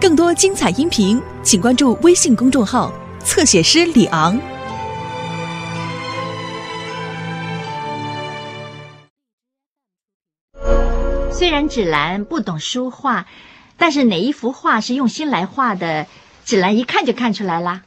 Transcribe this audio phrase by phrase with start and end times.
[0.00, 2.92] 更多精彩音频，请关注微信公众号
[3.24, 4.40] “侧写师李昂”。
[11.32, 13.26] 虽然芷兰不懂书画，
[13.76, 16.06] 但是哪一幅画是用心来画的，
[16.44, 17.82] 芷兰一看就看出来啦。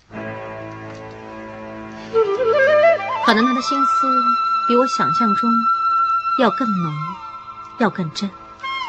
[3.25, 4.07] 可能他的心思
[4.67, 5.49] 比我想象中
[6.39, 6.93] 要更浓，
[7.77, 8.29] 要更真。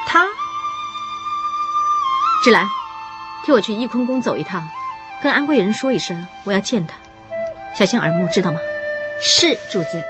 [0.09, 0.25] 他，
[2.43, 2.67] 芷兰，
[3.45, 4.69] 替我去翊坤宫走一趟，
[5.21, 6.95] 跟安贵人说一声，我要见他，
[7.75, 8.61] 小心耳目，知道吗？
[9.21, 10.03] 是，主子。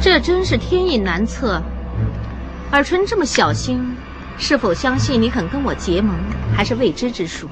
[0.00, 1.60] 这真是天意难测。
[2.70, 3.96] 尔淳这么小心，
[4.38, 6.14] 是否相信你肯跟我结盟，
[6.56, 7.48] 还是未知之数？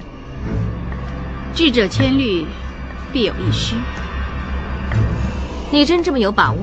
[1.54, 2.46] 智者千虑，
[3.12, 3.74] 必有一虚。
[5.73, 6.59] 你真这么有把握？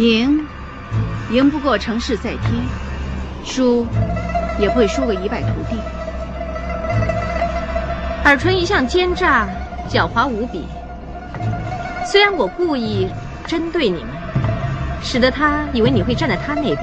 [0.00, 0.46] 赢，
[1.30, 2.62] 赢不过成事在天；
[3.44, 3.86] 输，
[4.58, 5.76] 也会输个一败涂地。
[8.24, 9.46] 尔淳一向奸诈、
[9.90, 10.64] 狡猾无比，
[12.06, 13.08] 虽然我故意
[13.46, 14.06] 针对你们，
[15.02, 16.78] 使得他以为你会站在他那边，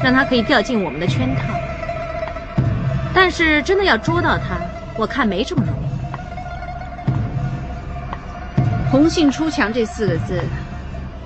[0.00, 1.42] 让他可以掉进我们的圈套，
[3.12, 4.60] 但是真的要捉到他，
[4.96, 5.82] 我看没这么容易。
[8.92, 10.40] 红杏出墙这四个字，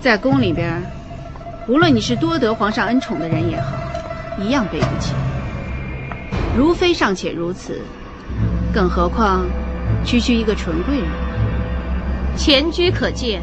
[0.00, 0.80] 在宫里边，
[1.68, 3.72] 无论你是多得皇上恩宠的人也好，
[4.40, 5.12] 一样背不起。
[6.56, 7.80] 如妃尚且如此，
[8.72, 9.44] 更何况
[10.04, 11.08] 区区一个纯贵人？
[12.36, 13.40] 前车可鉴，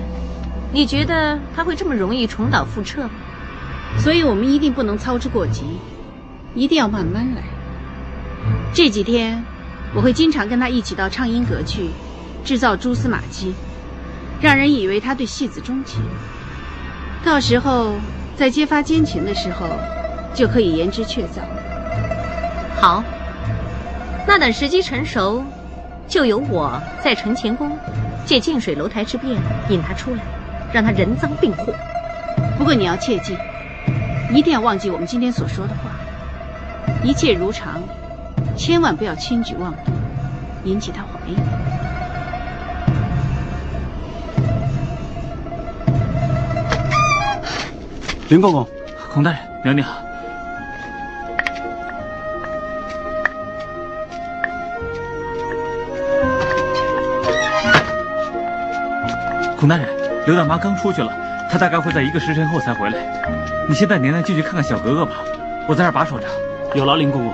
[0.71, 3.09] 你觉得他会这么容易重蹈覆辙吗？
[3.97, 5.63] 所以我们一定不能操之过急，
[6.55, 7.43] 一定要慢慢来。
[8.73, 9.43] 这几天，
[9.93, 11.89] 我会经常跟他一起到畅音阁去，
[12.45, 13.53] 制造蛛丝马迹。
[14.39, 16.02] 让人以为他对戏子钟情，
[17.23, 17.93] 到时候
[18.35, 19.66] 在揭发奸情的时候，
[20.33, 21.39] 就可以言之确凿。
[22.75, 23.03] 好，
[24.27, 25.43] 那等时机成熟，
[26.08, 27.71] 就由我在承乾宫
[28.25, 29.37] 借近水楼台之便
[29.70, 30.21] 引他出来，
[30.73, 31.73] 让他人赃并获。
[32.58, 33.37] 不过你要切记，
[34.33, 35.92] 一定要忘记我们今天所说的话，
[37.03, 37.81] 一切如常，
[38.58, 39.93] 千万不要轻举妄动，
[40.65, 41.36] 引起他怀疑。
[48.30, 48.67] 林公公，
[49.14, 49.88] 孔大人，娘娘。
[59.58, 59.88] 孔大人，
[60.26, 61.11] 刘大妈刚出去了，
[61.52, 62.98] 她大概会在一个时辰后才回来。
[63.70, 65.17] 你先带娘娘进去看看小格格吧，
[65.67, 66.26] 我在这儿把守着。
[66.73, 67.34] 有劳林公公。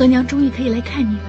[0.00, 1.22] 额娘终于可以来看你了。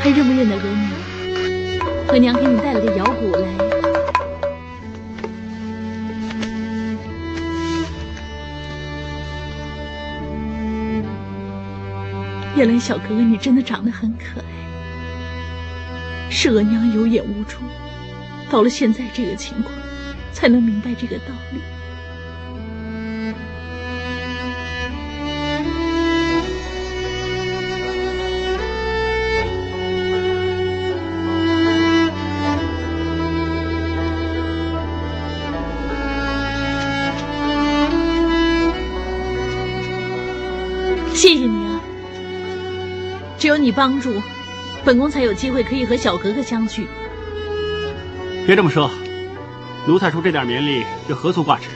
[0.00, 0.88] 还认不认得额娘？
[2.06, 3.48] 额娘给你带了个摇鼓来。
[12.54, 14.44] 原来小哥哥你真的长得很可爱，
[16.30, 17.58] 是额娘有眼无珠。
[18.48, 19.72] 到了现在这个情况，
[20.40, 21.60] 才能明白这个道理。
[41.12, 41.82] 谢谢你啊！
[43.38, 44.22] 只有你帮助，
[44.86, 46.88] 本宫才有机会可以和小格格相聚。
[48.46, 48.90] 别这么说，
[49.86, 51.68] 奴才出这点绵力，又何足挂齿？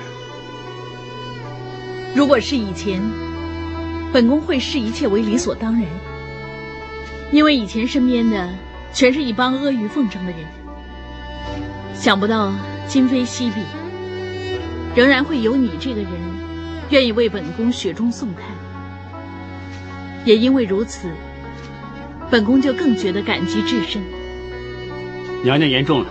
[2.15, 3.03] 如果是以前，
[4.13, 5.85] 本宫会视一切为理所当然，
[7.33, 8.49] 因为以前身边的
[8.93, 10.41] 全是一帮阿谀奉承的人。
[11.95, 12.53] 想不到
[12.87, 13.63] 今非昔比，
[14.95, 16.11] 仍然会有你这个人
[16.91, 18.45] 愿意为本宫雪中送炭。
[20.25, 21.09] 也因为如此，
[22.31, 24.03] 本宫就更觉得感激至深。
[25.43, 26.07] 娘娘言重了。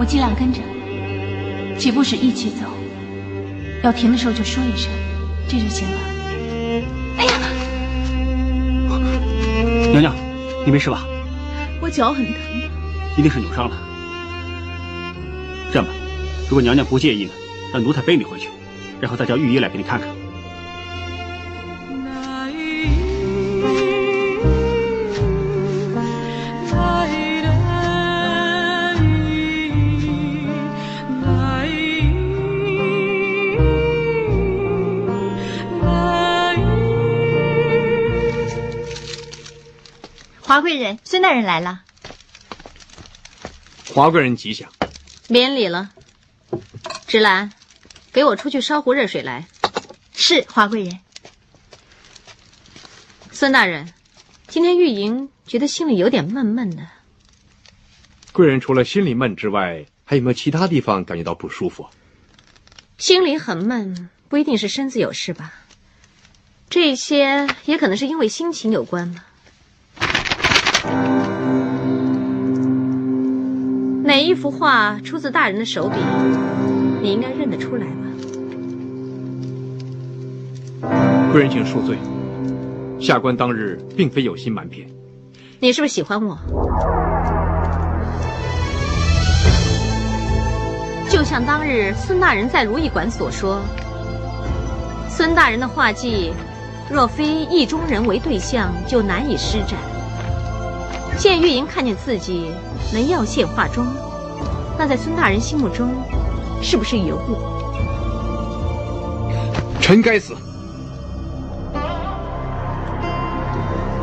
[0.00, 0.60] 我尽量跟着。
[1.78, 2.64] 几步时一起走，
[3.82, 4.90] 要停的时候就说一声，
[5.46, 5.98] 这就行了。
[7.18, 7.32] 哎呀，
[9.92, 10.14] 娘娘，
[10.64, 11.06] 你没事吧？
[11.82, 12.34] 我脚很疼，
[13.18, 13.76] 一定是扭伤了。
[15.70, 15.92] 这样吧，
[16.48, 17.32] 如果娘娘不介意呢，
[17.70, 18.48] 让奴才背你回去，
[19.02, 20.08] 然后再叫御医来给你看看。
[41.20, 41.82] 孙大人来了。
[43.92, 44.72] 华贵人吉祥。
[45.28, 45.90] 免礼了。
[47.06, 47.52] 芷兰，
[48.10, 49.46] 给我出去烧壶热水来。
[50.14, 50.98] 是华贵人。
[53.32, 53.92] 孙大人，
[54.48, 56.88] 今天玉莹觉得心里有点闷闷的。
[58.32, 61.86] 贵人除了心里闷之外，还有没有其他地方感觉到不舒服？
[62.96, 65.52] 心里很闷，不一定是身子有事吧？
[66.70, 69.26] 这些也可能是因为心情有关吧。
[74.04, 75.96] 哪一幅画出自大人的手笔？
[77.02, 77.94] 你应该认得出来吧？
[81.32, 81.96] 贵人请恕罪，
[83.00, 84.88] 下官当日并非有心瞒骗。
[85.60, 86.36] 你是不是喜欢我？
[91.08, 93.60] 就像当日孙大人在如意馆所说，
[95.08, 96.32] 孙大人的画技，
[96.90, 99.78] 若非意中人为对象，就难以施展。
[101.20, 102.50] 现玉莹看见自己。
[102.94, 103.86] 能要现化妆，
[104.78, 105.90] 那在孙大人心目中，
[106.62, 107.36] 是不是尤物？
[109.82, 110.34] 臣该死。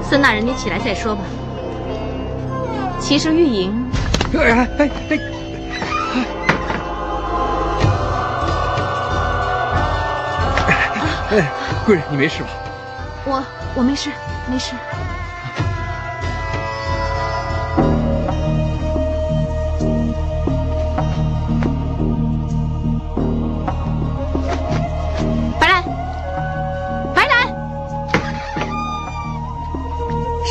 [0.07, 1.21] 孙大人，你起来再说吧。
[2.99, 3.73] 其实玉莹，
[4.33, 4.89] 哎哎哎
[11.31, 11.43] 哎！
[11.83, 12.49] 贵人，你没事吧？
[13.25, 13.43] 我
[13.75, 14.11] 我没事，
[14.49, 14.75] 没事。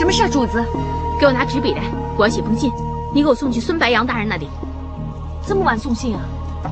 [0.06, 0.64] 什么事主子，
[1.18, 1.82] 给我拿纸笔来，
[2.16, 2.72] 我要写封信，
[3.12, 4.48] 你给我送去孙白杨大人那里。
[5.44, 6.20] 这么晚送信啊？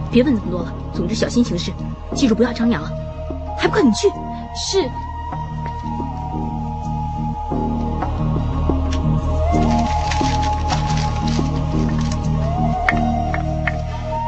[0.08, 1.72] 别问这么多了，总之小心行事，
[2.14, 2.80] 记住不要张扬，
[3.58, 4.08] 还不快你去？
[4.54, 4.88] 是。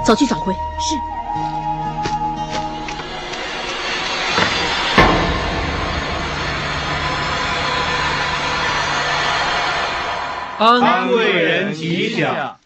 [0.05, 0.53] 早去早回。
[0.81, 1.16] 是。
[10.59, 12.59] 安贵人吉祥，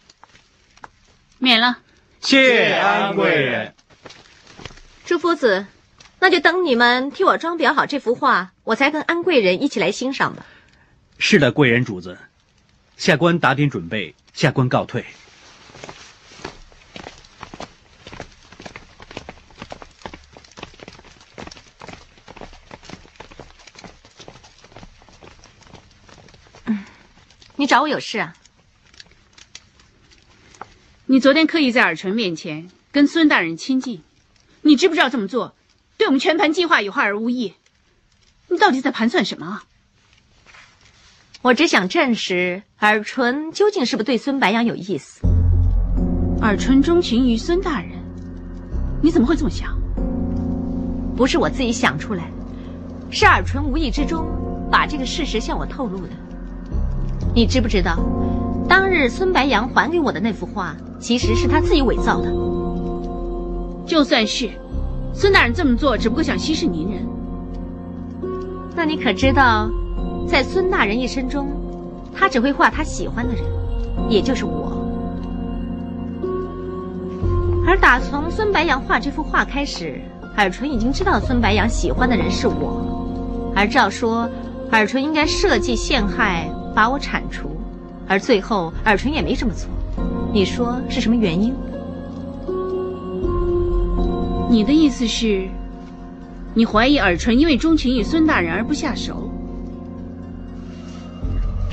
[1.39, 1.79] 免了。
[2.21, 3.75] 谢安贵人。
[5.05, 5.67] 朱夫子，
[6.21, 10.47] 那就等你们替我装裱好这幅画，我才跟安贵人一起来欣赏吧。
[11.19, 12.17] 是的，贵人主子，
[12.97, 15.05] 下官打点准备，下官告退。
[27.70, 28.34] 找我有事啊？
[31.06, 34.02] 你昨天刻意在尔淳面前跟孙大人亲近，
[34.62, 35.55] 你知不知道这么做
[35.96, 37.55] 对我们全盘计划有害而无益？
[38.49, 39.62] 你到底在盘算什么啊？
[41.43, 45.20] 我只想证实尔淳究竟是不是对孙白杨有意思。
[46.43, 47.93] 尔淳钟情于孙大人，
[49.00, 49.81] 你怎么会这么想？
[51.17, 52.32] 不是我自己想出来，
[53.12, 54.27] 是尔淳无意之中
[54.72, 56.17] 把这个事实向我透露的。
[57.32, 57.96] 你知不知道，
[58.69, 62.32] 当日孙白杨还给我的那幅画，其实是他自己伪造的。
[63.87, 64.51] 就算是，
[65.15, 67.06] 孙大人这么做，只不过想息事宁人。
[68.75, 69.70] 那你可知道，
[70.27, 71.49] 在孙大人一生中，
[72.15, 73.44] 他只会画他喜欢的人，
[74.08, 74.77] 也就是我。
[77.65, 80.01] 而打从孙白杨画这幅画开始，
[80.37, 83.53] 尔淳已经知道孙白杨喜欢的人是我。
[83.55, 84.29] 而照说，
[84.72, 86.50] 尔淳应该设计陷害。
[86.74, 87.50] 把我铲除，
[88.06, 89.69] 而最后尔淳也没这么做，
[90.32, 91.55] 你说是什么原因？
[94.48, 95.48] 你的意思是，
[96.55, 99.31] 你怀疑尔淳因为钟情于孙大人而不下手，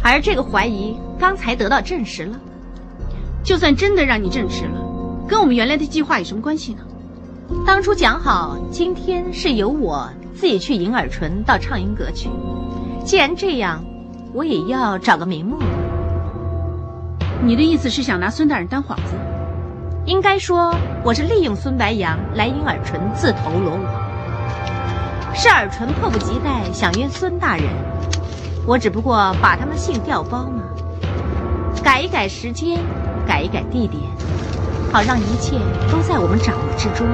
[0.03, 2.39] 而这个怀疑刚才得到证实了。
[3.43, 6.81] 就算真的让你证实了，跟我们原来的计划有什么关系呢？
[7.65, 12.29] 当初讲好今天是由我自己去引尔淳到畅音阁去，
[13.05, 13.83] 既然这样。
[14.33, 15.57] 我也要找个名目。
[17.43, 19.13] 你的意思是想拿孙大人当幌子？
[20.05, 24.07] 应该说，我是利用孙白杨来引尔淳自投罗网。
[25.35, 27.65] 是尔淳迫不及待想约孙大人，
[28.65, 30.63] 我只不过把他们信调包嘛，
[31.83, 32.79] 改一改时间，
[33.27, 34.01] 改一改地点，
[34.91, 35.57] 好让一切
[35.91, 37.05] 都在我们掌握之中。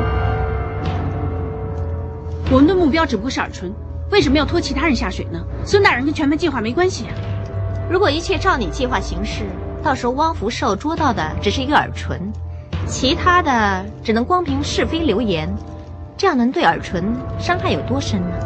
[2.51, 3.73] 我们的目标只不过是尔淳，
[4.13, 5.43] 为什么要拖其他人下水呢？
[5.65, 7.13] 孙大人跟全盘计划没关系啊。
[7.89, 9.43] 如果一切照你计划行事，
[9.81, 12.21] 到时候汪福寿捉到的只是一个尔淳，
[12.85, 15.51] 其他的只能光凭是非流言，
[16.15, 17.03] 这样能对尔淳
[17.39, 18.37] 伤害有多深呢？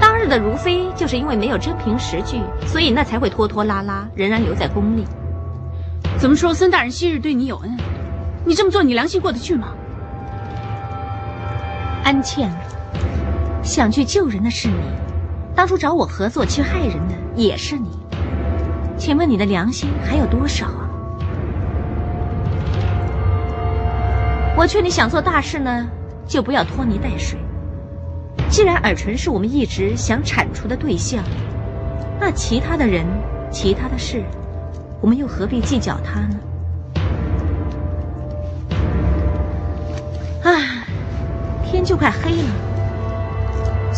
[0.00, 5.04] 当日的如妃就是因为没有真凭实据，所以那才会拖拖拉拉，仍然留在宫里。
[6.18, 7.76] 怎么说孙大人昔日对你有恩，
[8.46, 9.74] 你这么做你良心过得去吗？
[12.02, 12.50] 安茜。
[13.66, 14.76] 想去救人的是你，
[15.52, 17.90] 当初找我合作去害人的也是你，
[18.96, 20.88] 请问你的良心还有多少啊？
[24.56, 25.84] 我劝你想做大事呢，
[26.28, 27.40] 就不要拖泥带水。
[28.48, 31.24] 既然尔淳是我们一直想铲除的对象，
[32.20, 33.04] 那其他的人、
[33.50, 34.22] 其他的事，
[35.00, 36.36] 我们又何必计较他呢？
[40.44, 40.86] 唉，
[41.64, 42.65] 天就快黑了。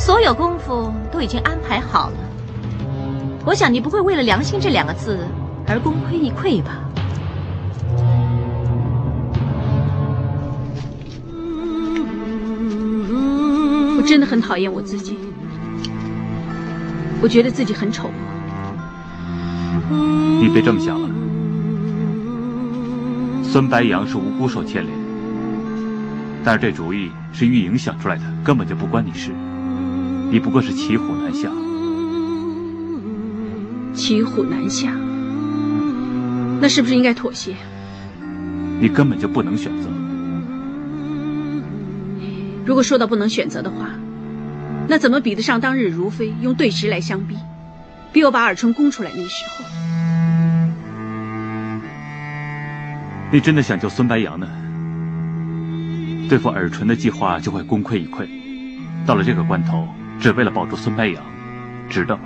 [0.08, 2.16] 所有功夫都已经安排好了，
[3.44, 5.18] 我想你不会为了“良心”这两个字
[5.66, 6.80] 而功亏一篑吧？
[13.98, 15.18] 我真的很讨厌我自己，
[17.20, 18.10] 我觉得自己很丑。
[20.40, 21.10] 你别这么想了，
[23.42, 24.98] 孙白杨是无辜受牵连，
[26.42, 29.32] 但是这主意是玉莹想出来的，根本就不关你事。
[30.30, 31.48] 你不过是骑虎难下，
[33.94, 34.92] 骑虎难下，
[36.60, 37.54] 那是不是应该妥协？
[38.80, 39.88] 你根本就不能选择。
[42.64, 43.88] 如果说到不能选择的话，
[44.86, 47.36] 那怎么比得上当日如妃用对食来相逼，
[48.12, 49.64] 逼我把尔春供出来那时候？
[53.32, 54.46] 你真的想救孙白杨呢？
[56.28, 58.28] 对付尔淳的计划就会功亏一篑，
[59.06, 59.88] 到了这个关头。
[60.20, 61.24] 只为了保住孙白杨，
[61.88, 62.22] 值得吗？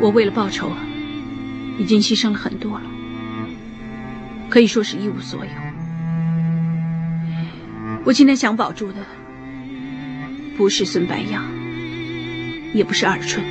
[0.00, 0.72] 我为了报仇，
[1.78, 2.86] 已经牺牲了很多了，
[4.48, 5.50] 可以说是一无所有。
[8.04, 8.98] 我今天想保住的，
[10.56, 11.44] 不是孙白杨，
[12.72, 13.44] 也不是二春，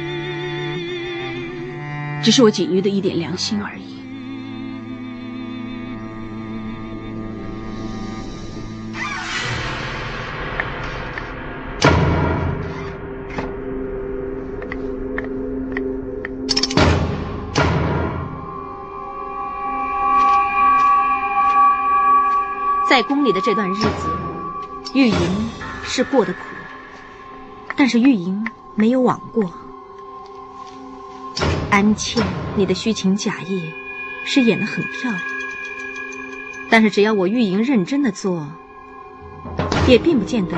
[2.22, 3.93] 只是我仅余的一点良心而已。
[22.94, 24.08] 在宫里的这段日子，
[24.94, 25.50] 玉莹
[25.84, 26.40] 是过得苦，
[27.76, 28.46] 但是玉莹
[28.76, 29.52] 没有枉过。
[31.72, 32.24] 安茜，
[32.56, 33.74] 你的虚情假意
[34.26, 35.24] 是演得很漂亮，
[36.70, 38.48] 但是只要我玉莹认真的做，
[39.88, 40.56] 也并不见得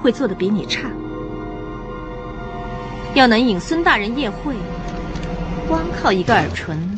[0.00, 0.88] 会做得比你差。
[3.14, 4.54] 要能引孙大人夜会，
[5.66, 6.96] 光靠一个耳唇，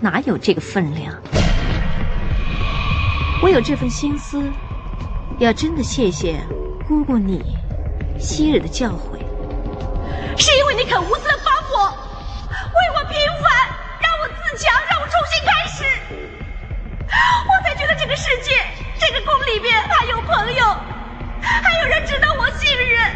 [0.00, 1.14] 哪有这个分量？
[3.42, 4.40] 我有这份心思，
[5.40, 6.40] 要真的谢谢
[6.86, 7.42] 姑姑你
[8.16, 9.18] 昔日的教诲，
[10.38, 13.50] 是因为你肯无私的帮我，为我平反，
[13.98, 15.84] 让我自强，让我重新开始，
[17.48, 18.52] 我才觉得这个世界，
[19.00, 20.64] 这个宫里面还有朋友，
[21.40, 23.10] 还有人值得我信任。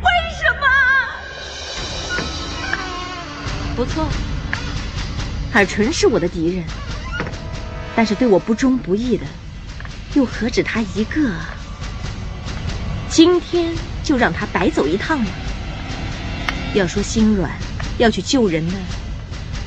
[0.00, 0.08] 为
[0.40, 0.66] 什么？
[3.76, 4.08] 不错，
[5.52, 6.64] 海纯是我的敌人，
[7.94, 9.26] 但是对我不忠不义的。
[10.14, 11.34] 又何止他一个？
[13.10, 15.30] 今天就让他白走一趟了。
[16.74, 17.50] 要说心软，
[17.98, 18.74] 要去救人的，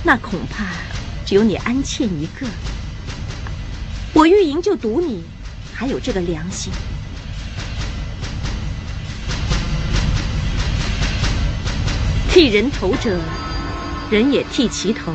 [0.04, 0.66] 那恐怕
[1.26, 2.48] 只有你安茜一个。
[4.14, 5.24] 我玉莹就赌你
[5.74, 6.72] 还有这个良心。
[12.30, 13.20] 剃人头者，
[14.10, 15.14] 人也剃其头。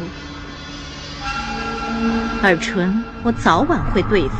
[2.43, 4.35] 尔淳，我早晚会对付。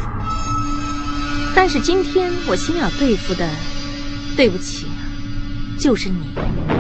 [1.57, 3.49] 但是今天我心要对付的，
[4.37, 4.87] 对不起，
[5.79, 6.76] 就是你。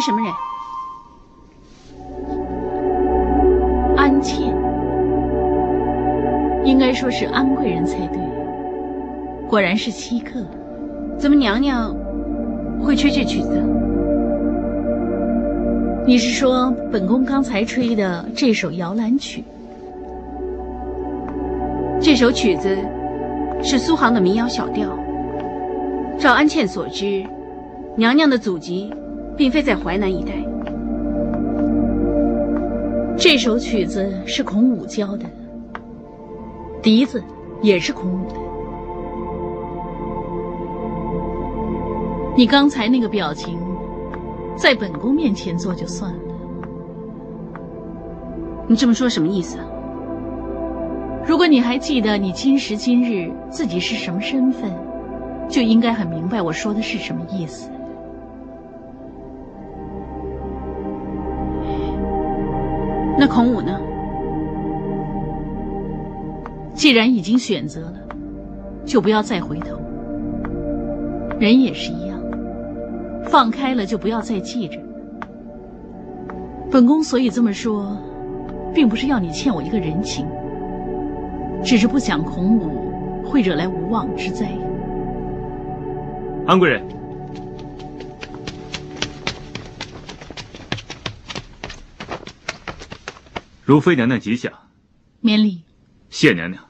[0.00, 0.32] 什么人？
[3.96, 4.54] 安茜，
[6.64, 8.18] 应该说是安贵人才对。
[9.48, 10.44] 果然是稀客，
[11.18, 11.94] 怎么娘娘
[12.80, 13.62] 会吹这曲子？
[16.06, 19.44] 你是说本宫刚才吹的这首摇篮曲？
[22.00, 22.78] 这首曲子
[23.62, 24.88] 是苏杭的民谣小调。
[26.18, 27.22] 照安茜所知，
[27.96, 28.90] 娘娘的祖籍
[29.40, 30.34] 并非在淮南一带。
[33.16, 35.24] 这首曲子是孔武教的，
[36.82, 37.24] 笛子
[37.62, 38.34] 也是孔武的。
[42.36, 43.58] 你刚才那个表情，
[44.56, 46.18] 在本宫面前做就算了。
[48.68, 49.56] 你这么说什么意思？
[51.26, 54.70] 如果你还记得你今时今日自己是什么身份，
[55.48, 57.70] 就应该很明白我说的是什么意思。
[63.20, 63.78] 那孔武呢？
[66.72, 68.00] 既然已经选择了，
[68.86, 69.76] 就不要再回头。
[71.38, 72.18] 人也是一样，
[73.24, 74.80] 放开了就不要再记着。
[76.70, 77.94] 本宫所以这么说，
[78.72, 80.26] 并不是要你欠我一个人情，
[81.62, 82.70] 只是不想孔武
[83.22, 84.46] 会惹来无妄之灾。
[86.46, 86.82] 安贵人。
[93.70, 94.52] 如妃娘娘吉祥，
[95.20, 95.62] 免礼。
[96.08, 96.60] 谢娘娘。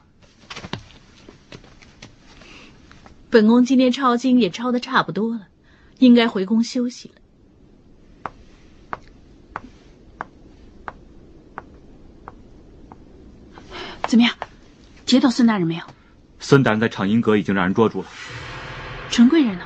[3.31, 5.47] 本宫今天抄经也抄的差不多了，
[5.99, 7.15] 应该回宫休息了。
[14.03, 14.35] 怎么样，
[15.07, 15.83] 接到孙大人没有？
[16.39, 18.09] 孙大人在畅音阁已经让人捉住了。
[19.09, 19.65] 纯贵人呢？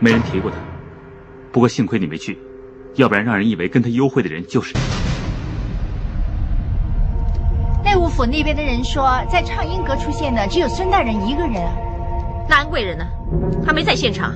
[0.00, 0.56] 没人提过他。
[1.52, 2.36] 不过幸亏你没去，
[2.96, 5.01] 要不然让人以为跟他幽会的人就是你。
[8.22, 11.54] 府那边的人说，在畅音阁出现的只有孙大人一个人。
[12.48, 13.04] 那安贵人呢？
[13.66, 14.32] 他没在现场。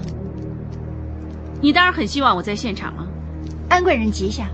[1.61, 3.07] 你当然很希望我在现场了。
[3.69, 4.49] 安贵人吉祥。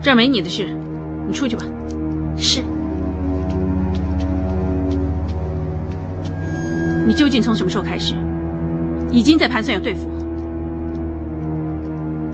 [0.00, 0.72] 这儿没你的事，
[1.26, 1.64] 你出去吧。
[2.36, 2.62] 是。
[7.04, 8.14] 你究竟从什么时候开始，
[9.10, 10.07] 已经在盘算要对付我？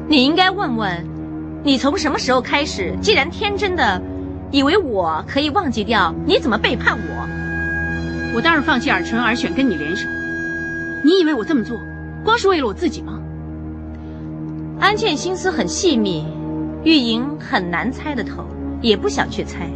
[0.06, 1.04] 你应该问问，
[1.62, 4.00] 你从什么时候开始，既然天真的
[4.50, 8.34] 以为我可以忘记掉，你怎么背叛我？
[8.36, 10.08] 我当然放弃尔淳而选跟你联手。
[11.04, 11.78] 你以为我这么做，
[12.24, 13.18] 光是为了我自己吗？
[14.80, 16.26] 安茜心思很细密，
[16.82, 18.44] 玉莹很难猜得透，
[18.82, 19.70] 也不想去猜。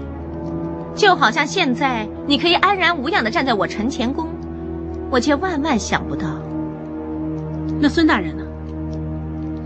[0.95, 4.27] 就好像现在，你可以安然无恙的站在我陈乾宫，
[5.11, 6.27] 我却万万想不到。
[7.81, 8.45] 那孙大人呢？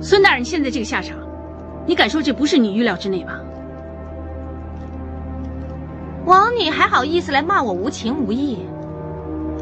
[0.03, 1.17] 孙大人现在这个下场，
[1.87, 3.39] 你敢说这不是你预料之内吧？
[6.27, 8.59] 枉你还好意思来骂我无情无义？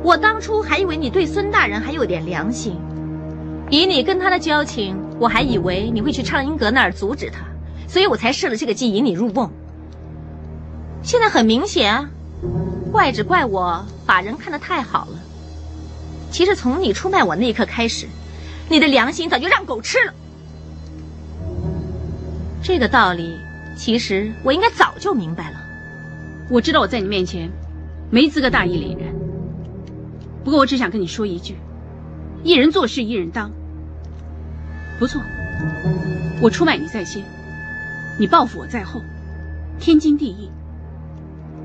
[0.02, 2.74] 我当初还以为你对孙大人还有点良心，
[3.68, 7.40] 以你跟他的交情，我还以为你会去畅音阁那儿阻止他，
[7.86, 9.50] 所以我才设了这个计引你入瓮。
[11.02, 12.08] 现在很明显啊，
[12.90, 15.18] 怪只怪我把人看得太好了。
[16.30, 18.06] 其实从你出卖我那一刻开始，
[18.70, 20.14] 你的良心早就让狗吃了。
[22.62, 23.40] 这个道理，
[23.74, 25.56] 其实我应该早就明白了。
[26.50, 27.50] 我知道我在你面前
[28.10, 29.14] 没资格大义凛然，
[30.44, 31.56] 不过我只想跟你说一句：
[32.42, 33.50] 一人做事一人当。
[34.98, 35.22] 不错，
[36.42, 37.24] 我出卖你在先，
[38.18, 39.00] 你报复我在后，
[39.78, 40.50] 天经地义。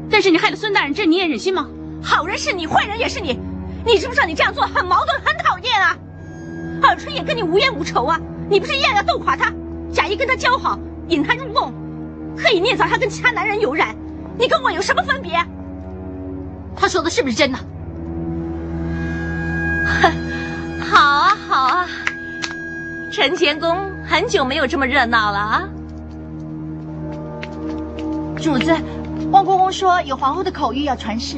[0.09, 1.67] 但是你害了孙大人，这你也忍心吗？
[2.01, 3.37] 好人是你，坏人也是你，
[3.85, 5.97] 你知不知道你这样做很矛盾，很讨厌啊？
[6.81, 8.17] 二春也跟你无冤无仇啊，
[8.49, 9.53] 你不是一样要斗垮他？
[9.91, 11.71] 假意跟他交好，引他入瓮，
[12.37, 13.95] 刻意捏造他跟其他男人有染，
[14.37, 15.33] 你跟我有什么分别？
[16.75, 17.57] 他说的是不是真的？
[20.01, 20.11] 哼，
[20.81, 21.87] 好啊好啊，
[23.11, 25.69] 承乾宫很久没有这么热闹了啊！
[28.41, 28.75] 主子，
[29.31, 31.37] 汪公公说有皇后的口谕要传世。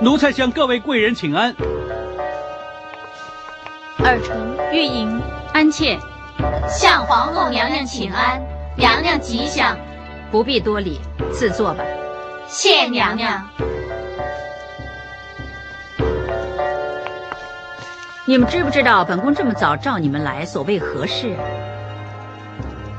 [0.00, 1.54] 奴才向各位贵人请安。
[3.98, 4.36] 尔淳、
[4.72, 5.20] 玉莹、
[5.52, 5.98] 安茜。
[6.66, 8.40] 向皇后娘娘请安，
[8.80, 9.76] 娘娘吉祥。
[10.30, 10.98] 不必多礼，
[11.30, 11.84] 自坐吧。
[12.46, 13.46] 谢娘娘。
[18.24, 21.36] 你们知不知道本宫这么早召你们来，所谓何事？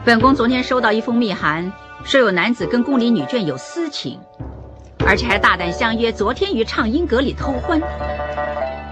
[0.06, 4.20] 本宫昨天收到一封密函，说有男子跟宫里女眷有私情，
[5.04, 7.82] 而且还大胆相约昨天于畅音阁里偷欢。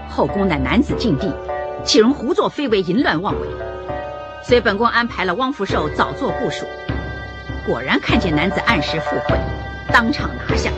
[0.08, 1.32] 后宫乃男子禁地，
[1.84, 3.46] 岂容胡作非为、淫乱妄为？
[4.42, 6.66] 所以本宫安排了汪福寿早做部署。
[7.66, 9.38] 果然看见男子按时赴会，
[9.92, 10.70] 当场拿下。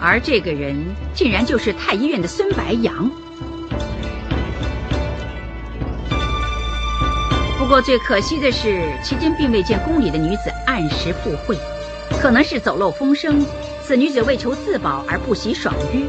[0.00, 0.76] 而这个人
[1.14, 3.10] 竟然就是太医院的孙白杨。
[7.56, 11.56] 不过最可惜的是，期间并未见宫里的女子按时赴会，
[12.20, 13.46] 可能是走漏风声，
[13.80, 16.00] 此女子为求自保而不惜爽约。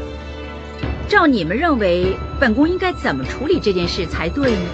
[1.08, 4.66] 照你们认为，本宫应该怎么处理这件事才对呢？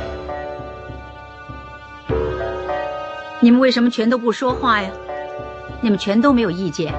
[3.40, 4.90] 你们为什么全都不说话呀？
[5.80, 6.92] 你们全都没有意见。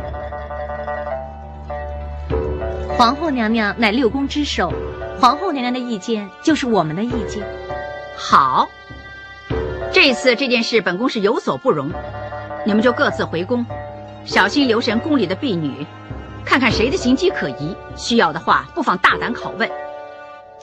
[2.98, 4.72] 皇后娘娘乃六宫之首，
[5.20, 7.44] 皇后娘娘的意见就是我们的意见。
[8.16, 8.70] 好，
[9.92, 11.92] 这次这件事本宫是有所不容，
[12.66, 13.66] 你们就各自回宫，
[14.24, 15.86] 小心留神宫里的婢女，
[16.46, 17.76] 看看谁的行迹可疑。
[17.96, 19.68] 需要的话，不妨大胆拷问。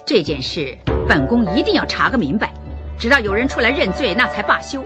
[0.07, 0.77] 这件事
[1.09, 2.53] 本宫一定要查个明白，
[2.97, 4.85] 直到有人出来认罪，那才罢休。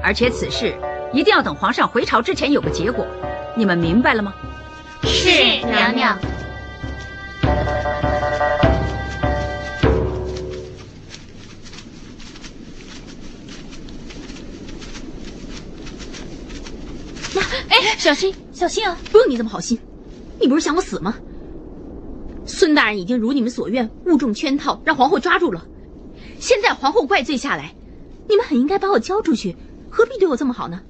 [0.00, 0.74] 而且此事
[1.14, 3.06] 一定要等皇上回朝之前有个结果，
[3.56, 4.34] 你们明白了吗？
[5.04, 5.30] 是
[5.64, 6.18] 娘娘。
[17.68, 18.98] 哎，小心，小心啊！
[19.12, 19.78] 不用你这么好心，
[20.40, 21.14] 你不是想我死吗？
[22.44, 25.64] 孙大人已经如你们所愿，误中圈套，让皇后抓住了。
[26.40, 27.72] 现在皇后怪罪下来，
[28.28, 29.56] 你们很应该把我交出去，
[29.88, 30.80] 何必对我这么好呢？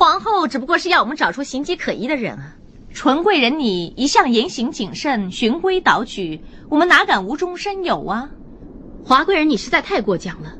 [0.00, 2.56] 皇后只不过是要我们找出形迹可疑的人啊。
[2.94, 8.30] 纯贵人你一向言行谨慎，循规蹈矩，我们哪敢无中生有啊？
[9.04, 10.54] 华贵人，你实在太过奖了。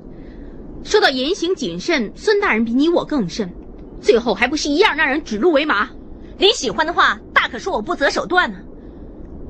[0.85, 3.51] 说到言行谨慎，孙大人比你我更甚。
[3.99, 5.89] 最后还不是一样让人指鹿为马？
[6.37, 8.59] 你喜欢的话，大可说我不择手段呢。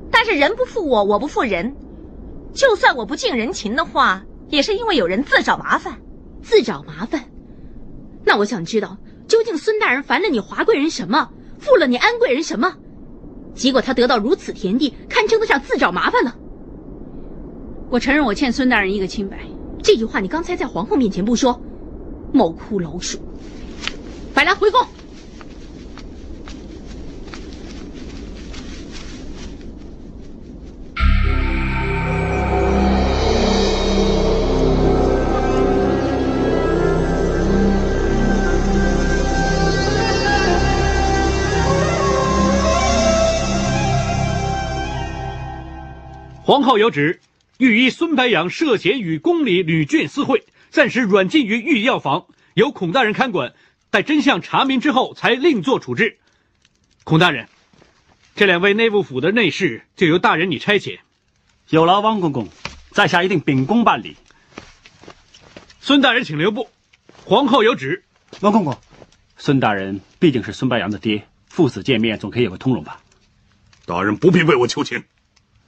[0.08, 1.74] 但是人不负我，我不负人。
[2.54, 5.98] 就算我不近人情的话，也是因为有人自找麻烦。
[6.42, 7.24] 自找麻烦？
[8.24, 8.96] 那我想知道，
[9.30, 12.74] 究竟孙大人烦了你华贵人什么，负了你安贵人什么？
[13.54, 16.36] 结果他得到如此田地，堪称得上自找麻烦了。
[17.90, 19.38] 我承认我欠孙大人一个清白，
[19.84, 21.62] 这句话你刚才在皇后面前不说，
[22.32, 23.20] 猫哭老鼠。
[24.34, 24.80] 白兰回宫。
[46.50, 47.20] 皇后有旨，
[47.58, 53.54] 御医孙白杨涉嫌与宫里女眷私会，暂时软禁于御医药房，由孔大人看管。
[53.88, 56.18] 待真相查明之后，才另作处置。
[57.04, 57.48] 孔大人，
[58.34, 60.98] 这两位内务府的内侍就由大人你差遣。
[61.68, 62.48] 有劳汪公公，
[62.90, 64.16] 在下一定秉公办理。
[65.80, 66.68] 孙大人，请留步。
[67.24, 68.02] 皇后有旨。
[68.40, 68.76] 汪公公，
[69.36, 73.00] 孙大人毕竟是孙白杨的爹，父子见面总可以有个通融吧？
[73.86, 75.04] 大人不必为我求情。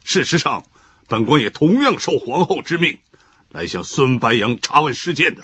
[0.05, 0.65] 事实上，
[1.09, 2.99] 本官也同样受皇后之命，
[3.51, 5.43] 来向孙白杨查问事件的。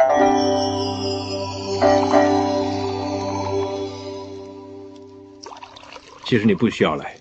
[6.24, 7.18] 其实你不需要来，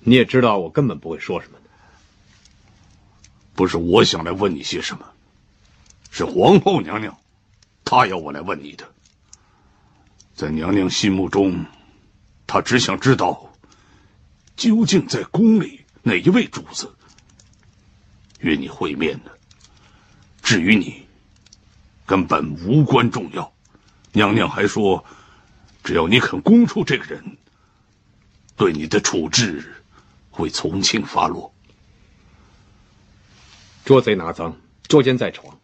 [0.00, 1.70] 你也知道我根本不会说什么的。
[3.54, 5.06] 不是我想来问你些什么，
[6.10, 7.16] 是皇后娘娘，
[7.84, 8.84] 她要我来问你的。
[10.34, 11.64] 在娘娘心目中，
[12.46, 13.50] 她只想知道，
[14.56, 16.92] 究竟在宫里哪一位主子
[18.40, 19.30] 与你会面呢？
[20.42, 21.06] 至于你，
[22.04, 23.52] 根本无关重要。
[24.12, 25.04] 娘娘还说。
[25.84, 27.36] 只要你肯供出这个人，
[28.56, 29.72] 对你的处置
[30.32, 31.54] 会从轻发落。
[33.84, 34.52] 捉贼拿赃，
[34.88, 35.60] 捉奸在床，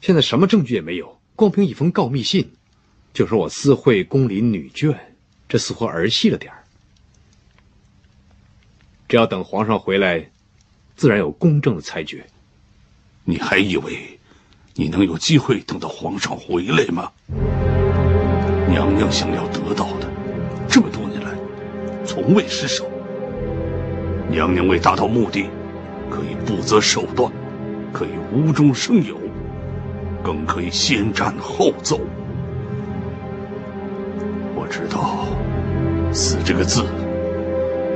[0.00, 2.50] 现在什么证据也没有，光凭一封告密信，
[3.12, 4.96] 就说我私会宫里女眷，
[5.50, 6.57] 这似乎儿戏了点儿。
[9.08, 10.28] 只要等皇上回来，
[10.94, 12.26] 自然有公正的裁决。
[13.24, 14.18] 你还以为
[14.74, 17.10] 你能有机会等到皇上回来吗？
[18.68, 20.06] 娘娘想要得到的，
[20.68, 21.30] 这么多年来，
[22.04, 22.86] 从未失手。
[24.30, 25.48] 娘娘为达到目的，
[26.10, 27.32] 可以不择手段，
[27.90, 29.16] 可以无中生有，
[30.22, 31.98] 更可以先斩后奏。
[34.54, 35.26] 我知道，
[36.12, 36.84] 死这个字，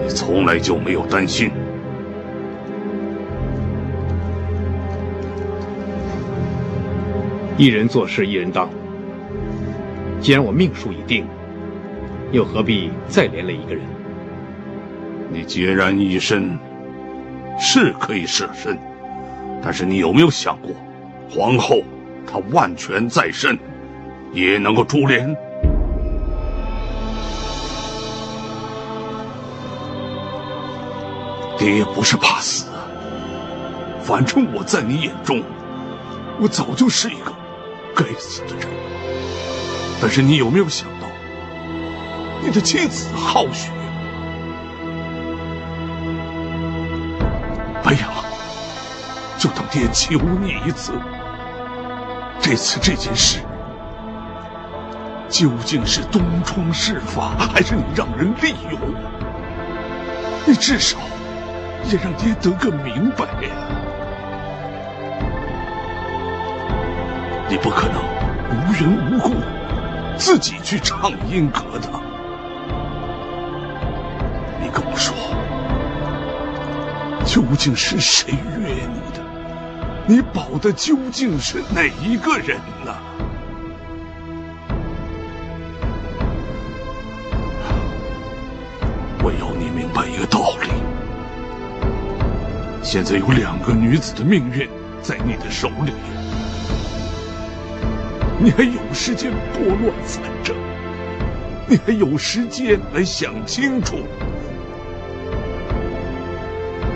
[0.03, 1.51] 你从来就没有担心。
[7.57, 8.69] 一人做事一人当。
[10.21, 11.25] 既然我命数已定，
[12.33, 13.85] 又何必再连累一个人？
[15.31, 16.59] 你孑然一身，
[17.59, 18.77] 是可以舍身，
[19.63, 20.71] 但是你有没有想过，
[21.31, 21.83] 皇后
[22.27, 23.59] 她万权在身，
[24.33, 25.35] 也能够株连？
[31.63, 32.67] 爹不是怕死，
[34.03, 35.45] 反正我在你眼中，
[36.41, 37.33] 我早就是一个
[37.95, 38.67] 该死的人。
[40.01, 41.07] 但是你有没有想到，
[42.43, 43.71] 你的妻子浩雪？
[47.85, 48.11] 白杨，
[49.39, 50.93] 就当爹求你一次。
[52.41, 53.39] 这次这件事，
[55.29, 58.81] 究竟是东窗事发，还是你让人利用？
[60.45, 60.99] 你至少
[61.91, 63.51] 也让爹得个明白呀！
[67.49, 68.03] 你不可能
[68.51, 69.35] 无缘无故
[70.17, 71.89] 自己去唱阴阁的。
[74.61, 75.15] 你跟我说。
[77.25, 79.23] 究竟是谁约你的？
[80.07, 82.93] 你保的究竟是哪一个人呢？
[92.93, 94.69] 现在有两个女子的命运
[95.01, 95.95] 在你的手里，
[98.39, 100.55] 你还有时间拨乱反正，
[101.67, 103.97] 你还有时间来想清楚。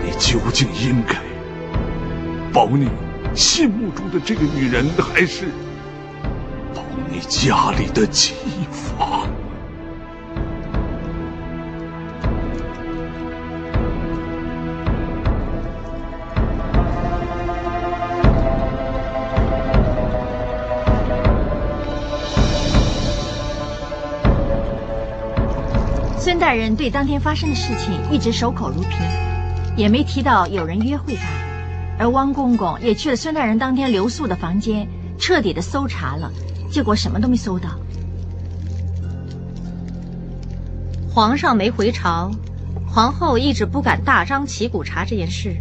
[0.05, 1.15] 你究竟应该
[2.53, 2.91] 保你
[3.35, 5.47] 心目中的这个女人，还是
[6.75, 8.35] 保你家里的妻
[8.71, 9.27] 房？
[26.37, 28.91] 孙大人对当天发生的事情一直守口如瓶。
[29.75, 31.23] 也没提到有人约会他，
[31.99, 34.87] 而汪公公也去了孙大人当天留宿的房间，
[35.19, 36.31] 彻底的搜查了，
[36.71, 37.71] 结果什么都没搜到。
[41.09, 42.31] 皇上没回朝，
[42.87, 45.57] 皇后一直不敢大张旗鼓查这件事，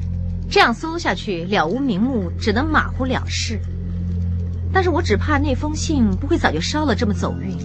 [0.51, 3.57] 这样搜下去了无名目，只能马虎了事。
[4.75, 7.55] 但是我只怕那封信不会早就烧了，这么走运。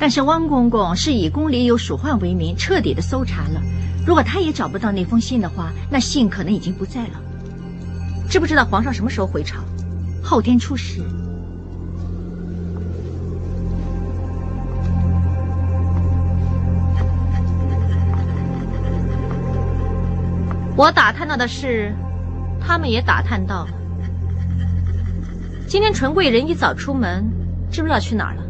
[0.00, 3.62] 但是汪公公是以宫里有鼠患为名，彻底的搜查了。
[4.04, 7.22] 如果他也找不到那封信的话，那信可能已经不在了。
[8.28, 9.60] 知不知道皇上什么时候回朝？
[10.24, 11.00] 后天出使。
[20.76, 21.94] 我打探到的是，
[22.60, 23.85] 他们也打探到了。
[25.68, 27.28] 今天纯贵人一早出门，
[27.72, 28.42] 知不知道去哪儿了？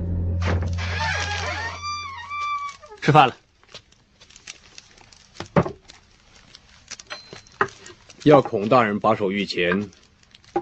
[3.01, 3.35] 吃饭了。
[8.25, 9.89] 要孔大人把守御前，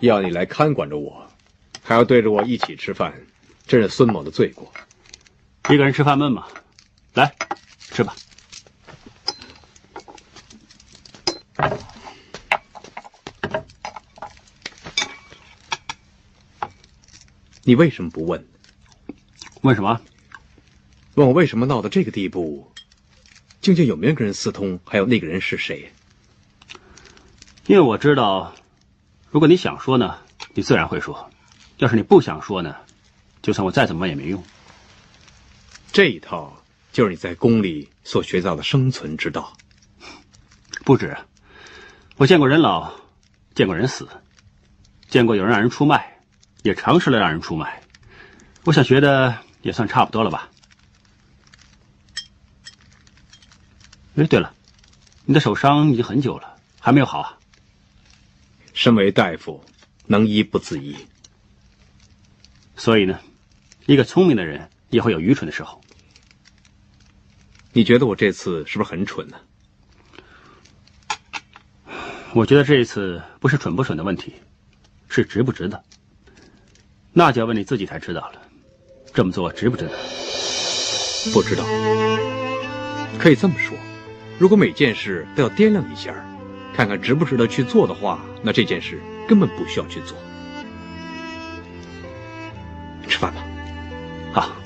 [0.00, 1.26] 要你来看管着我，
[1.82, 3.12] 还要对着我一起吃饭，
[3.66, 4.72] 这是孙某的罪过。
[5.70, 6.46] 一个人吃饭闷吗？
[7.14, 7.34] 来，
[7.80, 8.14] 吃吧。
[17.66, 18.46] 你为什么不问？
[19.62, 19.98] 问什么？
[21.14, 22.70] 问我为什么闹到这个地步？
[23.62, 24.78] 究竟有没有跟人私通？
[24.84, 25.90] 还有那个人是谁？
[27.66, 28.54] 因为我知道，
[29.30, 30.18] 如果你想说呢，
[30.52, 31.30] 你自然会说；
[31.78, 32.76] 要是你不想说呢，
[33.40, 34.44] 就算我再怎么问也没用。
[35.90, 39.56] 这一套就是你在宫里所学到的生存之道。
[40.84, 41.16] 不止，
[42.16, 42.92] 我见过人老，
[43.54, 44.06] 见过人死，
[45.08, 46.13] 见过有人让人出卖，
[46.64, 47.82] 也尝试了让人出卖。
[48.64, 50.48] 我想学的也算差不多了吧？
[54.16, 54.54] 哎，对了，
[55.26, 57.38] 你的手伤已经很久了，还没有好啊？
[58.72, 59.62] 身为大夫，
[60.06, 60.96] 能医不自医。
[62.76, 63.20] 所以呢，
[63.84, 65.78] 一个聪明的人也会有愚蠢的时候。
[67.74, 69.38] 你觉得我这次是不是很蠢呢？
[72.32, 74.34] 我觉得这一次不是蠢不蠢的问题，
[75.10, 75.84] 是值不值得。
[77.16, 78.42] 那就要问你自己才知道了，
[79.12, 79.92] 这么做值不值得？
[81.32, 81.64] 不知道。
[83.18, 83.78] 可以这么说，
[84.38, 86.14] 如果每件事都要掂量一下。
[86.76, 90.18] 看看值不值得去做的话，那这件事根本不需要去做。
[93.06, 93.40] 吃饭吧。
[94.32, 94.63] 好。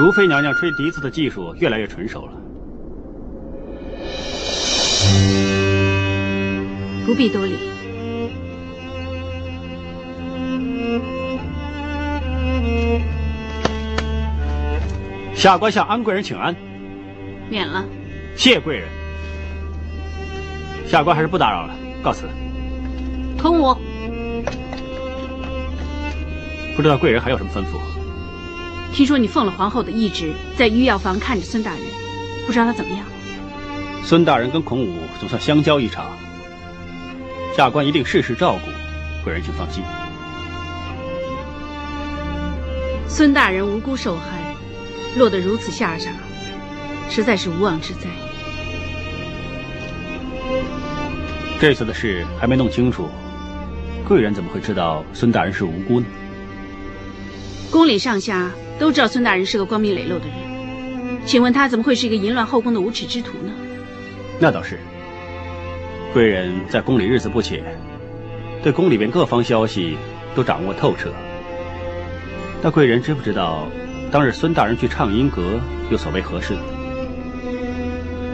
[0.00, 2.32] 如妃娘娘吹笛子的技术越来越纯熟了。
[7.04, 7.58] 不必多礼。
[15.34, 16.56] 下官向安贵人请安。
[17.50, 17.84] 免了。
[18.34, 18.88] 谢贵人。
[20.86, 22.24] 下官还是不打扰了，告辞。
[23.36, 23.78] 同我。
[26.74, 27.78] 不知道贵人还有什么吩咐？
[28.92, 31.80] 听说你奉了皇后的懿旨，在御药房看着孙大人，
[32.46, 33.06] 不知道他怎么样。
[34.04, 36.06] 孙大人跟孔武总算相交一场，
[37.56, 38.70] 下官一定事事照顾，
[39.24, 39.82] 贵人请放心。
[43.08, 44.54] 孙大人无辜受害，
[45.16, 46.12] 落得如此下场，
[47.08, 48.08] 实在是无妄之灾。
[51.60, 53.08] 这次的事还没弄清楚，
[54.06, 56.06] 贵人怎么会知道孙大人是无辜呢？
[57.70, 58.50] 宫里上下
[58.80, 63.52] 都知道孙大人是个光明磊落的人，请问他怎么会是一个淫乱后宫的无耻之徒呢？
[64.38, 64.78] 那倒是。
[66.14, 67.62] 贵人在宫里日子不浅，
[68.62, 69.98] 对宫里边各方消息
[70.34, 71.12] 都掌握透彻。
[72.62, 73.68] 那贵人知不知道，
[74.10, 76.56] 当日孙大人去畅音阁又所为何事？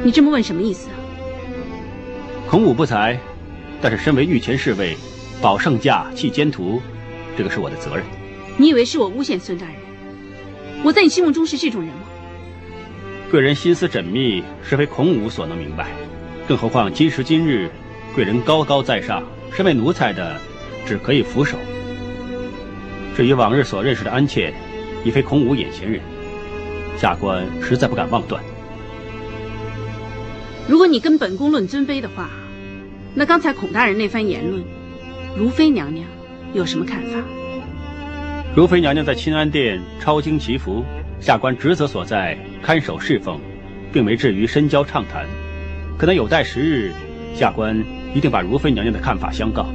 [0.04, 0.94] 你这么问什么意思啊？
[2.48, 3.18] 孔武不才，
[3.82, 4.96] 但是身为御前侍卫，
[5.42, 6.80] 保圣驾弃奸徒，
[7.36, 8.04] 这个是我的责任。
[8.56, 9.74] 你以为是我诬陷孙大人？
[10.84, 12.02] 我在你心目中是这种人吗？
[13.30, 15.88] 贵人心思缜密，是非孔武所能明白。
[16.46, 17.68] 更何况今时今日，
[18.14, 20.40] 贵人高高在上，身为奴才的，
[20.86, 21.58] 只可以俯首。
[23.16, 24.54] 至于往日所认识的安妾，
[25.04, 26.00] 已非孔武眼前人，
[26.96, 28.40] 下官实在不敢妄断。
[30.68, 32.30] 如果你跟本宫论尊卑的话，
[33.14, 34.62] 那刚才孔大人那番言论，
[35.36, 36.06] 如妃娘娘
[36.52, 37.18] 有什么看法？
[38.56, 40.82] 如妃娘娘在清安殿抄经祈福，
[41.20, 43.38] 下官职责所在，看守侍奉，
[43.92, 45.26] 并没至于深交畅谈。
[45.98, 46.90] 可能有待时日，
[47.34, 49.66] 下官一定把如妃娘娘的看法相告。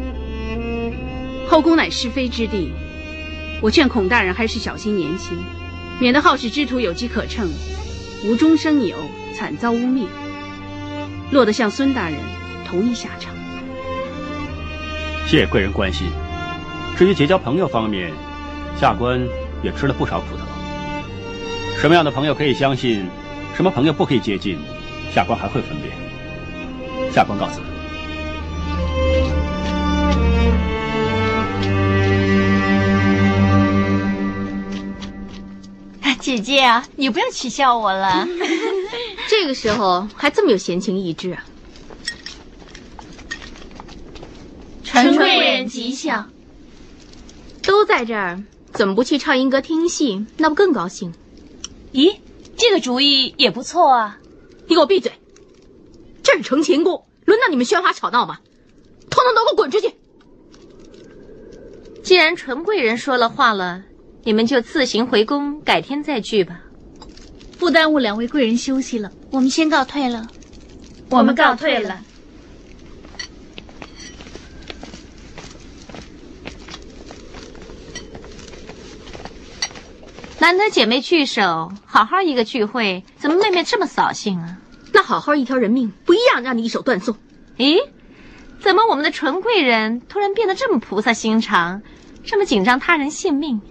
[1.47, 2.71] 后宫乃是非之地，
[3.61, 5.37] 我劝孔大人还是小心言行，
[5.99, 7.47] 免得好事之徒有机可乘，
[8.25, 8.97] 无中生有，
[9.35, 10.07] 惨遭污蔑，
[11.29, 12.17] 落得像孙大人
[12.67, 13.31] 同一下场。
[15.27, 16.07] 谢贵人关心。
[16.97, 18.11] 至于结交朋友方面，
[18.79, 19.19] 下官
[19.63, 20.43] 也吃了不少苦头。
[21.79, 23.05] 什么样的朋友可以相信，
[23.55, 24.57] 什么朋友不可以接近，
[25.13, 25.91] 下官还会分辨。
[27.11, 27.59] 下官告辞。
[36.21, 38.27] 姐姐啊，你不要取笑我了。
[39.27, 41.43] 这个时候还这么有闲情逸致啊！
[44.83, 46.29] 陈贵人吉祥，
[47.63, 48.39] 都在这儿。
[48.73, 50.25] 怎么不去畅音阁听戏？
[50.37, 51.13] 那不更高兴？
[51.93, 52.15] 咦，
[52.57, 54.19] 这个主意也不错啊！
[54.67, 55.11] 你给我闭嘴！
[56.23, 58.39] 这是承乾宫，轮到你们喧哗吵闹吗？
[59.09, 59.93] 通通都给我滚出去！
[62.01, 63.83] 既然纯贵人说了话了，
[64.23, 66.61] 你们就自行回宫，改天再聚吧。
[67.59, 70.27] 不耽误两位贵人休息了，我们先告退了。
[71.09, 72.01] 我们告退了。
[80.41, 84.57] 难得姐妹聚首，好好一个聚会，怎么妹妹这么扫兴啊？
[84.91, 87.15] 那好好一条人命，不一样让你一手断送。
[87.57, 87.77] 咦，
[88.59, 91.83] 怎么我们的纯贵人突然变得这么菩萨心肠，
[92.23, 93.61] 这么紧张他人性命？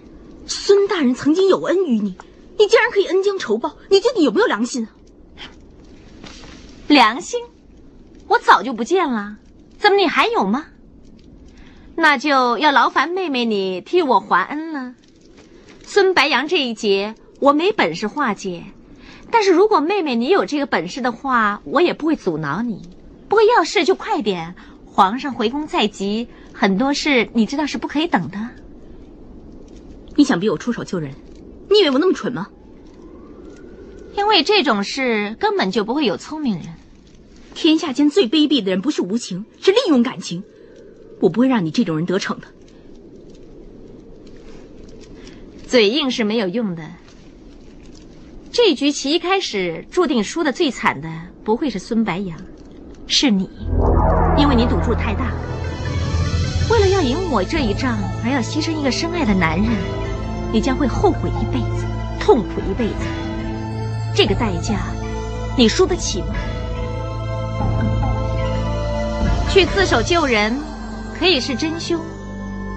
[0.47, 2.15] 孙大人曾经有恩于你，
[2.57, 4.95] 你竟然可以恩将仇报，你究竟有没有良心啊？
[6.87, 7.41] 良心？
[8.29, 9.35] 我早就不见了，
[9.77, 10.67] 怎么你还有吗？
[11.97, 14.93] 那就要劳烦妹妹你替我还恩了。
[15.93, 18.63] 孙白杨这一劫，我没本事化解，
[19.29, 22.81] 但是如果妹妹你有这个本事的话，我也不会阻挠你。
[23.27, 28.39] 不过要事就快点，皇上回宫在即，很多事你知道是不可以等的。
[30.15, 31.11] 你想逼我出手救人？
[31.69, 32.47] 你以为我那么蠢吗？
[34.15, 36.67] 因为这种事根本就不会有聪明人。
[37.53, 40.41] 天下间最卑鄙的人不是无情，是利用感情。
[41.19, 42.47] 我不会让你这种人得逞的。
[45.71, 46.83] 嘴硬是没有用的。
[48.51, 51.07] 这局棋一开始注定输的最惨的
[51.45, 52.37] 不会是孙白杨，
[53.07, 53.49] 是你，
[54.37, 55.31] 因为你赌注太大。
[56.69, 59.69] 为了要赢我这一仗而要牺牲一个深爱的男人，
[60.51, 61.85] 你将会后悔一辈子，
[62.19, 63.05] 痛苦一辈子。
[64.13, 64.87] 这个代价，
[65.57, 66.35] 你输得起吗？
[69.49, 70.53] 去自首救人，
[71.17, 71.97] 可以是真凶，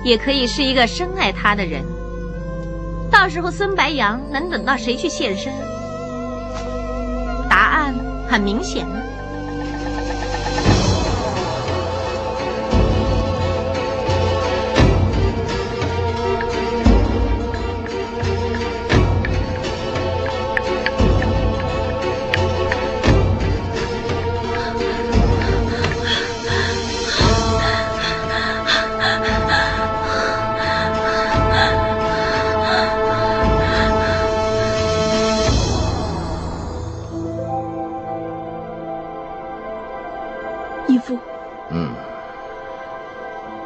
[0.04, 1.82] 也可以是一个深爱他的人。
[3.14, 5.52] 到时候孙白杨能等到谁去现身？
[7.48, 7.94] 答案
[8.28, 8.84] 很明显。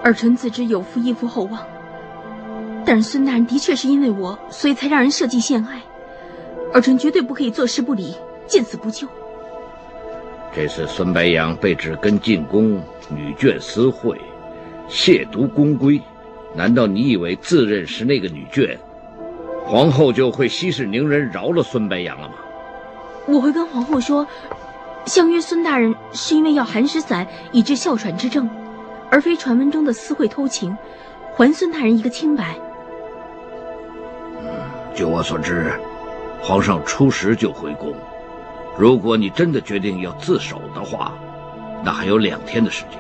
[0.08, 1.60] 尔臣自知有负义父厚望，
[2.86, 5.82] 但是孙大人的确是因为我，所以才让人设计陷害。
[6.72, 9.06] 尔臣绝对不可以坐视不理，见死不救。
[10.56, 14.18] 这次孙白杨被指跟进宫女眷私会，
[14.88, 16.00] 亵渎宫规，
[16.54, 18.78] 难道你以为自认是那个女眷，
[19.66, 22.34] 皇后就会息事宁人饶了孙白杨了吗？
[23.26, 24.26] 我会跟皇后说，
[25.04, 28.48] 相约孙大人是因为要寒食散以治哮喘之症，
[29.10, 30.76] 而非传闻中的私会偷情，
[31.34, 32.54] 还孙大人一个清白。
[34.94, 35.72] 据我所知，
[36.42, 37.94] 皇上初十就回宫。
[38.76, 41.12] 如果你真的决定要自首的话，
[41.84, 42.98] 那还有两天的时间。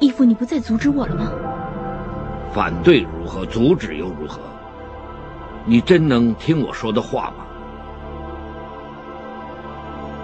[0.00, 1.30] 义父，你不再阻止我了吗？
[2.52, 3.46] 反对如何？
[3.46, 4.40] 阻止又如何？
[5.64, 7.46] 你真能听我说的话吗？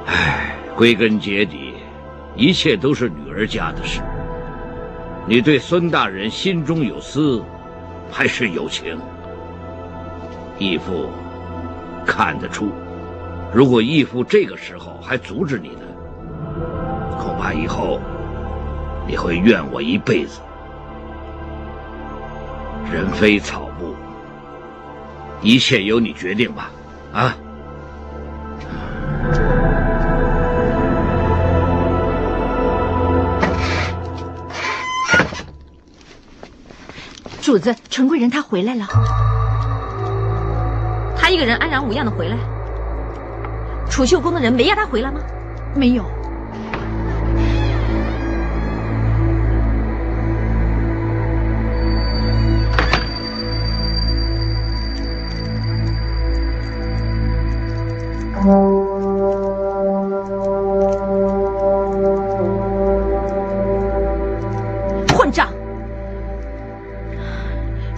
[0.07, 1.75] 唉，归根结底，
[2.37, 4.01] 一切都是女儿家的事。
[5.31, 7.41] 你对孙大人心中有私，
[8.11, 8.99] 还是有情？
[10.59, 11.09] 义父
[12.05, 12.73] 看得出。
[13.55, 15.83] 如果义父这个时候还阻止你呢，
[17.17, 18.01] 恐怕以后
[19.07, 20.41] 你会怨我一辈子。
[22.93, 23.95] 人非草木，
[25.43, 26.73] 一切由你决定吧，
[27.13, 27.37] 啊！
[37.51, 38.87] 主子，陈贵人他回来了，
[41.17, 42.37] 他一个人安然无恙的回来。
[43.91, 45.19] 储秀宫的人没要他回来吗？
[45.75, 46.05] 没有。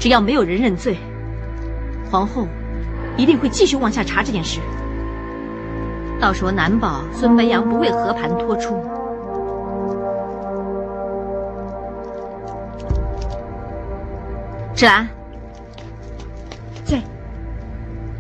[0.03, 0.97] 只要没有人认罪，
[2.11, 2.49] 皇后
[3.17, 4.59] 一定会继续往下查这件事。
[6.21, 8.75] 到时候难保孙白杨不会和盘托出。
[14.75, 15.07] 芷兰，
[16.85, 17.01] 在。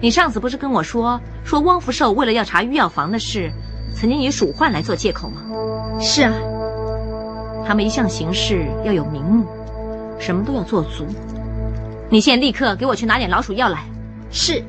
[0.00, 3.50] 你上次不是跟我说，说汪福寿为了要查御药房的事，
[3.92, 5.42] 曾经以鼠患来做借口吗？
[5.98, 6.32] 是啊。
[7.66, 9.48] 他们一向行事要有名目，
[10.20, 11.08] 什么都要做足。
[12.12, 13.82] 你现在立刻给我去拿点老鼠药来。
[14.30, 14.62] 是。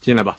[0.00, 0.38] 进来吧。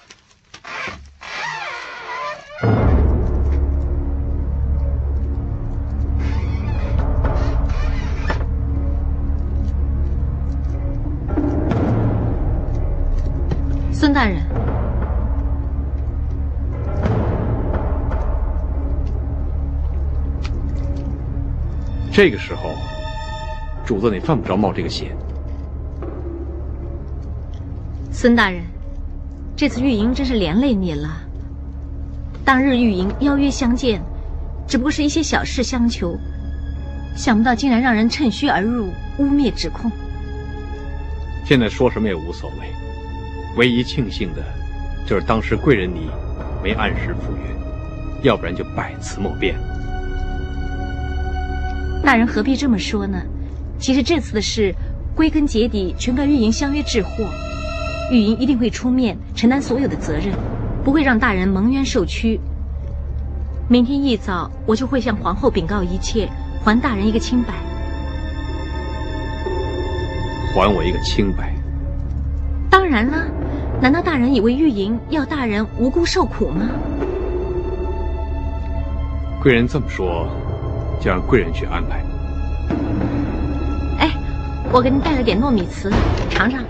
[22.13, 22.69] 这个时候，
[23.83, 25.17] 主子你犯不着冒这个险。
[28.11, 28.61] 孙大人。
[29.55, 31.09] 这次玉莹真是连累你了。
[32.45, 33.99] 当日玉莹邀约相见，
[34.67, 36.15] 只不过是一些小事相求，
[37.15, 39.91] 想不到竟然让人趁虚而入，污蔑指控。
[41.43, 42.67] 现在说什么也无所谓，
[43.57, 44.43] 唯一庆幸的，
[45.05, 46.09] 就是当时贵人你
[46.63, 47.55] 没按时赴约，
[48.21, 49.55] 要不然就百词莫辩。
[52.03, 53.21] 大人何必这么说呢？
[53.79, 54.75] 其实这次的事，
[55.15, 57.25] 归根结底全怪玉莹相约致祸。
[58.11, 60.35] 玉莹一定会出面承担所有的责任，
[60.83, 62.39] 不会让大人蒙冤受屈。
[63.69, 66.27] 明天一早，我就会向皇后禀告一切，
[66.63, 67.53] 还大人一个清白。
[70.53, 71.55] 还我一个清白？
[72.69, 73.25] 当然了，
[73.81, 76.67] 难道大人以为玉莹要大人无辜受苦吗？
[79.41, 80.27] 贵人这么说，
[81.03, 82.01] 就让贵人去安排。
[83.99, 84.09] 哎，
[84.71, 85.91] 我给你带了点糯米糍，
[86.29, 86.63] 尝尝。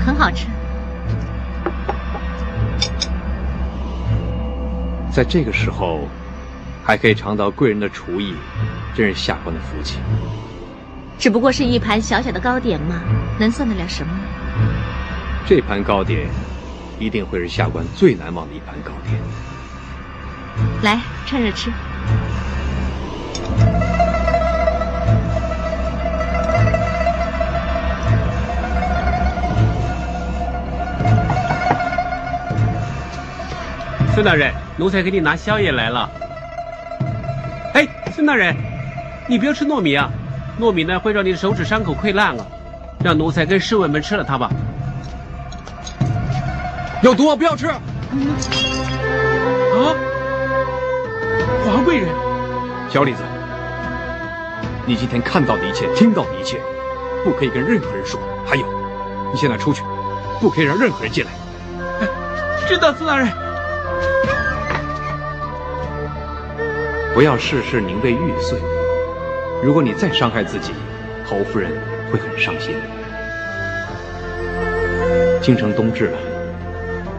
[0.00, 0.46] 很好吃。
[5.12, 6.08] 在这个时候，
[6.82, 8.34] 还可以尝到贵人的厨艺，
[8.94, 9.98] 真是下官的福气。
[11.18, 12.94] 只不过是一盘小小的糕点嘛，
[13.38, 14.14] 能算得了什么？
[15.46, 16.30] 这盘糕点，
[16.98, 19.20] 一定会是下官最难忘的一盘糕点。
[20.82, 21.70] 来，趁热吃。
[34.14, 36.08] 孙大人，奴才给你拿宵夜来了。
[37.72, 38.54] 哎，孙大人，
[39.26, 40.08] 你不要吃糯米啊，
[40.60, 42.46] 糯米呢会让你的手指伤口溃烂啊。
[43.02, 44.48] 让奴才跟侍卫们吃了它吧。
[47.02, 47.66] 有毒啊，不要吃。
[47.66, 47.80] 啊，
[51.66, 52.08] 皇贵人，
[52.88, 53.22] 小李子，
[54.86, 56.60] 你今天看到的一切，听到的一切，
[57.24, 58.20] 不可以跟任何人说。
[58.46, 58.64] 还有，
[59.32, 59.82] 你现在出去，
[60.40, 61.32] 不可以让任何人进来。
[62.68, 63.43] 知道，孙大人。
[67.14, 68.58] 不要事事宁为玉碎。
[69.62, 70.72] 如果你再伤害自己，
[71.24, 71.70] 侯夫人
[72.10, 72.74] 会很伤心。
[75.40, 76.18] 京城冬至了，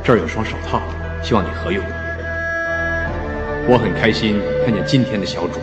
[0.04, 0.82] 这儿有双手套，
[1.24, 1.82] 希望你合用。
[3.70, 5.62] 我很开心看见今天的小主，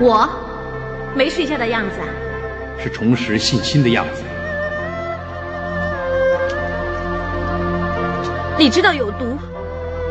[0.00, 0.28] 我
[1.14, 2.08] 没睡觉的样子啊，
[2.82, 4.24] 是重拾信心的样子。
[8.58, 9.38] 你知道有毒，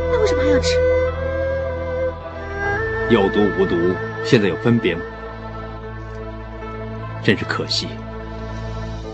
[0.10, 0.91] 那为什么还要吃？
[3.12, 3.76] 有毒无毒，
[4.24, 5.02] 现在有分别吗？
[7.22, 7.90] 真是可惜，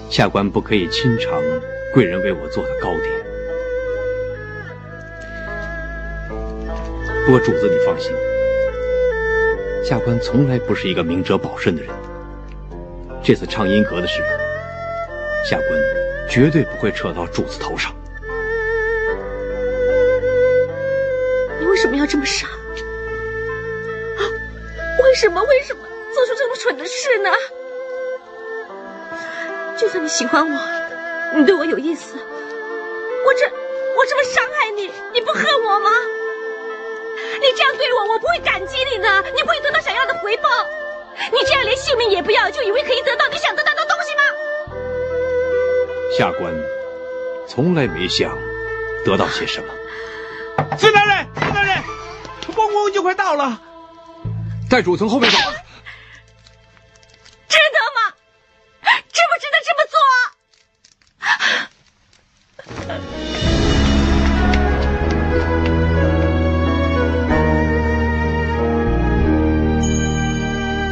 [0.08, 1.42] 下官不可以亲尝
[1.92, 3.10] 贵人为我做的糕点。
[7.26, 8.14] 不过主子你放心，
[9.84, 11.92] 下官从来不是一个明哲保身的人。
[13.24, 14.22] 这次畅音阁的事，
[15.44, 15.70] 下官
[16.30, 17.92] 绝对不会扯到主子头上。
[21.60, 22.48] 你为什么要这么傻？
[25.18, 25.42] 为什么？
[25.42, 25.82] 为什么
[26.14, 27.32] 做出这么蠢的事呢？
[29.76, 30.60] 就算你喜欢我，
[31.36, 32.14] 你对我有意思，
[33.26, 33.48] 我这
[33.98, 35.90] 我这么伤害你，你不恨我吗？
[37.42, 40.50] 你这样对我，我不会感激你的，你不会得到想要的回报。
[41.32, 44.22] 你这样连性命也不要，就以为可以得到你想得到的东西吗？
[46.16, 46.54] 下官
[47.48, 48.38] 从来没想
[49.04, 49.74] 得到些什么。
[50.78, 51.74] 孙大人，孙大人，
[52.56, 53.64] 公公就快到了。
[54.70, 55.38] 带主从后面走。
[57.48, 58.02] 值得吗？
[59.14, 59.98] 值不值得这么做？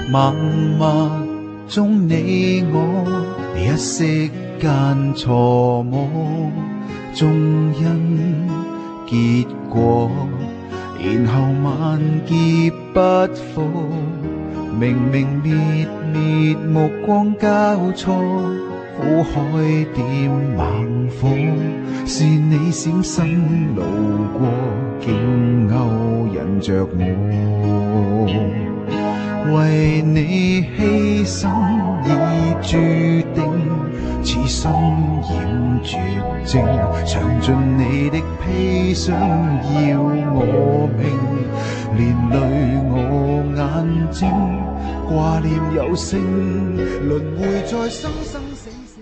[0.09, 0.31] 默
[0.77, 0.87] 默
[1.67, 2.75] 中你我
[3.57, 6.07] 一息间错摸，
[7.13, 8.47] 终因
[9.05, 10.09] 结果。
[11.05, 11.33] 然后
[11.63, 12.33] 万劫
[12.93, 12.99] 不
[13.53, 13.61] 复，
[14.79, 15.53] 明明灭
[16.11, 17.47] 灭目光交
[17.91, 18.15] 错，
[18.97, 19.31] 苦海
[19.93, 20.03] 点
[20.57, 21.29] 猛火，
[22.07, 23.83] 是你闪身路
[24.37, 24.47] 过，
[24.99, 25.75] 竟勾
[26.33, 26.99] 引着我，
[29.53, 31.39] 为你牺牲
[32.03, 32.09] 已
[32.61, 32.71] 注
[33.35, 33.54] 定。
[34.25, 35.97] 似心染绝
[36.47, 36.65] 症，
[37.05, 39.15] 尝尽你的砒霜
[39.87, 40.01] 要
[40.33, 41.05] 我命，
[41.95, 42.01] 連
[42.31, 42.35] 累
[42.89, 42.93] 我
[43.55, 43.61] 眼
[44.11, 44.27] 睛
[45.07, 46.19] 挂念有聲，
[47.07, 48.99] 輪迴在生生死死。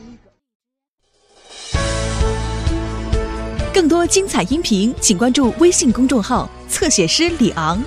[3.73, 7.81] 更多精彩音频，请关注微信公眾號“側寫師李昂”。